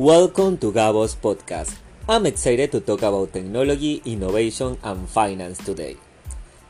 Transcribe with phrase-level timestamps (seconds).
[0.00, 1.76] Welcome to Gabos podcast.
[2.08, 5.98] I'm excited to talk about technology, innovation, and finance today.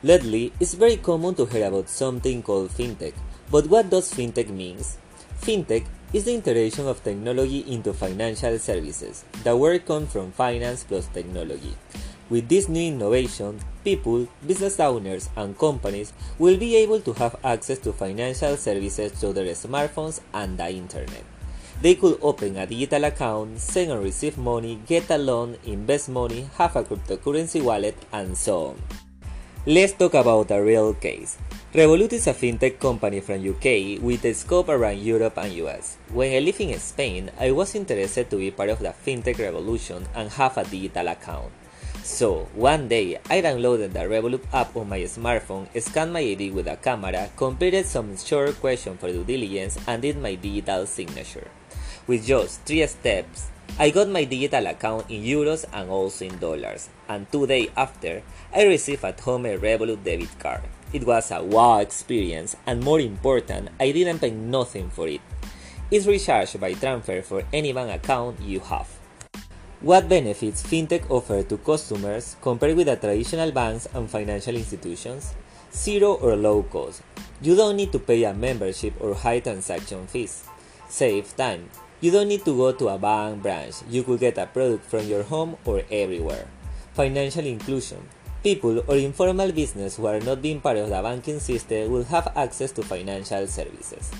[0.03, 3.13] Lately, it's very common to hear about something called fintech,
[3.49, 4.97] but what does fintech means?
[5.39, 9.23] Fintech is the integration of technology into financial services.
[9.45, 11.71] The word comes from finance plus technology.
[12.29, 17.79] With this new innovation, people, business owners, and companies will be able to have access
[17.87, 21.30] to financial services through their smartphones and the internet.
[21.81, 26.47] They could open a digital account, send or receive money, get a loan, invest money,
[26.57, 28.81] have a cryptocurrency wallet, and so on.
[29.65, 31.39] Let's talk about a real case.
[31.73, 35.97] Revolut is a fintech company from UK with a scope around Europe and US.
[36.13, 40.05] When I lived in Spain, I was interested to be part of the fintech revolution
[40.13, 41.49] and have a digital account.
[42.03, 46.67] So, one day, I downloaded the Revolut app on my smartphone, scanned my ID with
[46.67, 51.47] a camera, completed some short questions for due diligence, and did my digital signature.
[52.07, 56.89] With just 3 steps, I got my digital account in euros and also in dollars,
[57.07, 58.21] and two days after,
[58.53, 60.61] I received at home a Revolut debit card.
[60.91, 65.21] It was a wow experience, and more important, I didn't pay nothing for it.
[65.89, 68.89] It's recharged by transfer for any bank account you have.
[69.79, 75.33] What benefits fintech offer to customers compared with the traditional banks and financial institutions?
[75.73, 77.03] Zero or low cost.
[77.41, 80.43] You don't need to pay a membership or high transaction fees.
[80.89, 81.69] Save time.
[82.01, 83.75] You don't need to go to a bank branch.
[83.89, 86.47] You could get a product from your home or everywhere.
[86.93, 88.01] Financial inclusion.
[88.43, 92.33] People or informal business who are not being part of the banking system will have
[92.35, 94.11] access to financial services.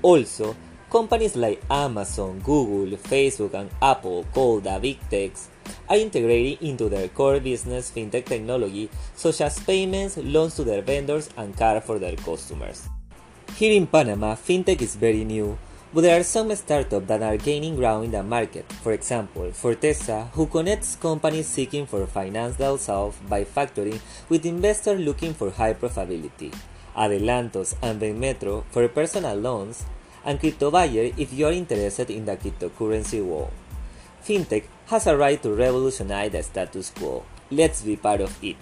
[0.00, 0.56] Also,
[0.92, 5.48] Companies like Amazon, Google, Facebook, and Apple, called the big techs,
[5.88, 11.30] are integrating into their core business fintech technology, such as payments, loans to their vendors,
[11.38, 12.90] and cards for their customers.
[13.56, 15.56] Here in Panama, fintech is very new,
[15.92, 18.64] but there are some startups that are gaining ground in the market.
[18.82, 25.34] For example, Forteza, who connects companies seeking for finance themselves by factoring with investors looking
[25.34, 26.54] for high profitability.
[26.96, 29.84] Adelantos and Benmetro for personal loans,
[30.24, 33.50] and Cryptobuyer if you are interested in the cryptocurrency world.
[34.24, 37.24] Fintech has a right to revolutionize the status quo.
[37.50, 38.56] Let's be part of it.